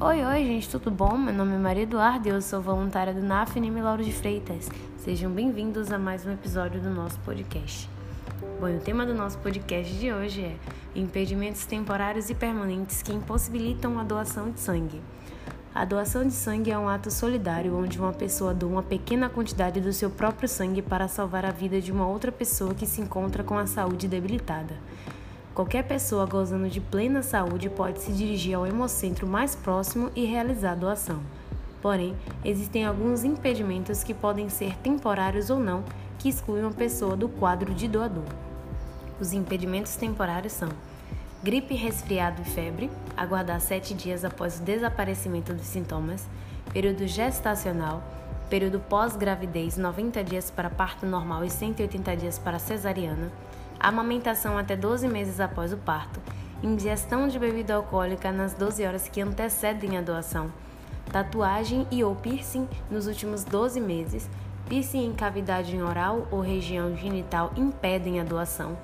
Oi, 0.00 0.24
oi, 0.24 0.44
gente, 0.44 0.70
tudo 0.70 0.92
bom? 0.92 1.18
Meu 1.18 1.34
nome 1.34 1.56
é 1.56 1.58
Maria 1.58 1.82
Eduardo 1.82 2.28
e 2.28 2.30
eu 2.30 2.40
sou 2.40 2.62
voluntária 2.62 3.12
do 3.12 3.20
NAFNM 3.20 3.82
Lauro 3.82 4.04
de 4.04 4.12
Freitas. 4.12 4.68
Sejam 4.96 5.28
bem-vindos 5.28 5.90
a 5.90 5.98
mais 5.98 6.24
um 6.24 6.30
episódio 6.30 6.80
do 6.80 6.88
nosso 6.88 7.18
podcast. 7.24 7.90
Bom, 8.60 8.76
o 8.76 8.78
tema 8.78 9.04
do 9.04 9.12
nosso 9.12 9.36
podcast 9.38 9.92
de 9.92 10.12
hoje 10.12 10.44
é 10.44 10.56
impedimentos 10.94 11.66
temporários 11.66 12.30
e 12.30 12.34
permanentes 12.36 13.02
que 13.02 13.12
impossibilitam 13.12 13.98
a 13.98 14.04
doação 14.04 14.52
de 14.52 14.60
sangue. 14.60 15.02
A 15.74 15.84
doação 15.84 16.24
de 16.24 16.32
sangue 16.32 16.70
é 16.70 16.78
um 16.78 16.88
ato 16.88 17.10
solidário 17.10 17.76
onde 17.76 17.98
uma 17.98 18.12
pessoa 18.12 18.54
doa 18.54 18.70
uma 18.70 18.82
pequena 18.84 19.28
quantidade 19.28 19.80
do 19.80 19.92
seu 19.92 20.10
próprio 20.10 20.48
sangue 20.48 20.80
para 20.80 21.08
salvar 21.08 21.44
a 21.44 21.50
vida 21.50 21.80
de 21.80 21.90
uma 21.90 22.06
outra 22.06 22.30
pessoa 22.30 22.72
que 22.72 22.86
se 22.86 23.00
encontra 23.00 23.42
com 23.42 23.58
a 23.58 23.66
saúde 23.66 24.06
debilitada. 24.06 24.76
Qualquer 25.58 25.82
pessoa 25.82 26.24
gozando 26.24 26.68
de 26.68 26.80
plena 26.80 27.20
saúde 27.20 27.68
pode 27.68 28.00
se 28.00 28.12
dirigir 28.12 28.54
ao 28.54 28.64
hemocentro 28.64 29.26
mais 29.26 29.56
próximo 29.56 30.08
e 30.14 30.24
realizar 30.24 30.70
a 30.70 30.76
doação. 30.76 31.20
Porém, 31.82 32.14
existem 32.44 32.86
alguns 32.86 33.24
impedimentos 33.24 34.04
que 34.04 34.14
podem 34.14 34.48
ser 34.48 34.76
temporários 34.76 35.50
ou 35.50 35.58
não, 35.58 35.82
que 36.16 36.28
excluem 36.28 36.62
uma 36.62 36.70
pessoa 36.70 37.16
do 37.16 37.28
quadro 37.28 37.74
de 37.74 37.88
doador. 37.88 38.22
Os 39.20 39.32
impedimentos 39.32 39.96
temporários 39.96 40.52
são 40.52 40.68
gripe, 41.42 41.74
resfriado 41.74 42.40
e 42.40 42.44
febre, 42.44 42.88
aguardar 43.16 43.60
7 43.60 43.94
dias 43.94 44.24
após 44.24 44.60
o 44.60 44.62
desaparecimento 44.62 45.52
dos 45.52 45.66
sintomas, 45.66 46.24
período 46.72 47.04
gestacional, 47.04 48.00
período 48.48 48.78
pós-gravidez 48.78 49.76
90 49.76 50.22
dias 50.22 50.52
para 50.52 50.70
parto 50.70 51.04
normal 51.04 51.44
e 51.44 51.50
180 51.50 52.16
dias 52.16 52.38
para 52.38 52.60
cesariana, 52.60 53.32
amamentação 53.80 54.58
até 54.58 54.76
12 54.76 55.08
meses 55.08 55.40
após 55.40 55.72
o 55.72 55.76
parto, 55.76 56.20
ingestão 56.62 57.28
de 57.28 57.38
bebida 57.38 57.74
alcoólica 57.74 58.32
nas 58.32 58.54
12 58.54 58.84
horas 58.84 59.08
que 59.08 59.20
antecedem 59.20 59.96
a 59.96 60.00
doação, 60.00 60.52
tatuagem 61.12 61.86
e 61.90 62.02
ou 62.02 62.14
piercing 62.16 62.68
nos 62.90 63.06
últimos 63.06 63.44
12 63.44 63.80
meses, 63.80 64.28
piercing 64.68 65.06
em 65.06 65.12
cavidade 65.12 65.80
oral 65.80 66.26
ou 66.30 66.40
região 66.40 66.96
genital 66.96 67.52
impedem 67.56 68.20
a 68.20 68.24
doação, 68.24 68.76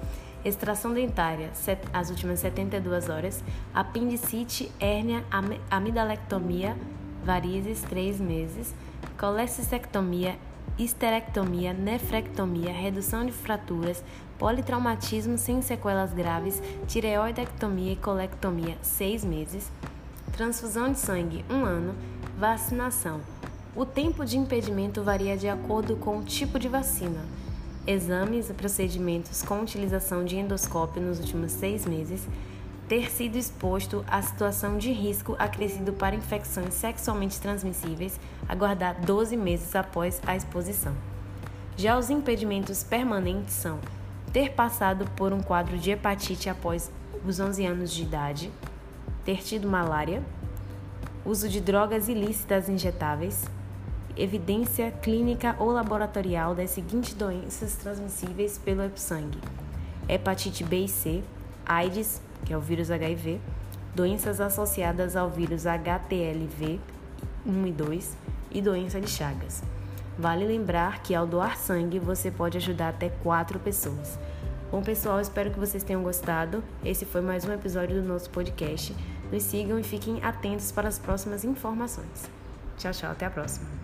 extração 0.45 0.92
dentária 0.92 1.51
as 1.92 2.11
últimas 2.11 2.41
72 2.41 3.08
horas, 3.08 3.42
apendicite, 3.75 4.70
hérnia, 4.79 5.25
amidalectomia, 5.70 6.77
varizes 7.25 7.81
3 7.83 8.20
meses, 8.20 8.75
colecistectomia, 9.19 10.36
histerectomia, 10.79 11.73
nefrectomia, 11.73 12.73
redução 12.73 13.25
de 13.25 13.33
fraturas, 13.33 14.03
politraumatismo 14.39 15.39
sem 15.39 15.62
sequelas 15.62 16.12
graves, 16.12 16.62
tireoidectomia 16.87 17.93
e 17.93 17.97
colectomia, 17.97 18.77
6 18.83 19.25
meses, 19.25 19.70
transfusão 20.33 20.91
de 20.91 20.98
sangue, 20.98 21.45
1 21.48 21.55
um 21.55 21.65
ano, 21.65 21.95
vacinação. 22.39 23.20
O 23.77 23.85
tempo 23.85 24.25
de 24.25 24.37
impedimento 24.37 25.03
varia 25.03 25.37
de 25.37 25.48
acordo 25.48 25.97
com 25.97 26.19
o 26.19 26.25
tipo 26.25 26.59
de 26.59 26.69
vacina. 26.69 27.25
Exames 27.87 28.48
e 28.48 28.55
procedimentos 28.55 29.42
com 29.42 29.61
utilização 29.61 30.25
de 30.25 30.37
endoscópio 30.37 31.03
nos 31.03 31.20
últimos 31.20 31.53
seis 31.53 31.85
meses, 31.85 32.27
ter 32.89 33.11
sido 33.11 33.37
exposto 33.37 34.05
à 34.07 34.21
situação 34.21 34.77
de 34.77 34.93
risco 34.93 35.35
acrescido 35.39 35.93
para 35.93 36.15
infecções 36.15 36.75
sexualmente 36.75 37.41
transmissíveis, 37.41 38.19
aguardar 38.49 39.01
12 39.01 39.37
meses 39.37 39.75
após 39.75 40.21
a 40.27 40.37
exposição. 40.37 40.95
Já 41.77 41.99
os 41.99 42.11
impedimentos 42.11 42.85
permanentes 42.85 43.55
são 43.55 43.79
ter 44.33 44.53
passado 44.53 45.09
por 45.17 45.33
um 45.33 45.41
quadro 45.41 45.79
de 45.79 45.91
hepatite 45.91 46.49
após 46.49 46.91
os 47.25 47.41
11 47.41 47.67
anos 47.67 47.93
de 47.93 48.03
idade, 48.03 48.53
ter 49.25 49.43
tido 49.43 49.69
malária, 49.69 50.23
uso 51.25 51.48
de 51.48 51.61
drogas 51.61 52.09
ilícitas 52.09 52.69
injetáveis, 52.69 53.45
evidência 54.17 54.91
clínica 54.91 55.57
ou 55.58 55.70
laboratorial 55.70 56.55
das 56.55 56.70
seguintes 56.70 57.14
doenças 57.14 57.75
transmissíveis 57.77 58.58
pelo 58.58 58.83
sangue: 58.97 59.39
hepatite 60.08 60.63
B 60.63 60.85
e 60.85 60.89
C, 60.89 61.23
AIDS, 61.64 62.20
que 62.45 62.53
é 62.53 62.57
o 62.57 62.61
vírus 62.61 62.91
HIV, 62.91 63.41
doenças 63.95 64.41
associadas 64.41 65.17
ao 65.17 65.31
vírus 65.31 65.67
HTLV 65.67 66.81
1 67.47 67.67
e 67.67 67.73
2 67.73 68.17
e 68.53 68.63
doença 68.63 69.01
de 69.01 69.11
Chagas. 69.11 69.63
Vale 70.19 70.47
lembrar 70.47 71.03
que 71.03 71.15
ao 71.15 71.27
doar 71.27 71.57
sangue 71.57 71.99
você 71.99 72.31
pode 72.31 72.57
ajudar 72.57 72.91
até 72.91 73.09
quatro 73.09 73.59
pessoas. 73.59 74.19
Bom, 74.71 74.83
pessoal, 74.83 75.21
espero 75.21 75.51
que 75.51 75.59
vocês 75.59 75.83
tenham 75.83 76.03
gostado. 76.03 76.63
Esse 76.85 77.05
foi 77.05 77.21
mais 77.21 77.45
um 77.45 77.53
episódio 77.53 78.01
do 78.01 78.07
nosso 78.07 78.31
podcast. 78.31 78.95
Nos 79.31 79.43
sigam 79.43 79.79
e 79.79 79.83
fiquem 79.83 80.23
atentos 80.23 80.71
para 80.73 80.89
as 80.89 80.99
próximas 80.99 81.45
informações. 81.45 82.31
Tchau, 82.77 82.93
tchau, 82.93 83.11
até 83.11 83.27
a 83.27 83.31
próxima. 83.31 83.83